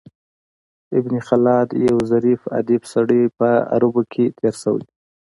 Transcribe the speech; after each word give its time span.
ابن 0.97 1.13
خلاد 1.27 1.67
یو 1.87 1.97
ظریف 2.11 2.41
ادیب 2.59 2.83
سړی 2.93 3.21
په 3.37 3.49
عربو 3.73 4.01
کښي 4.11 4.25
تېر 4.37 4.53
سوى 4.63 4.81
دﺉ. 4.85 4.89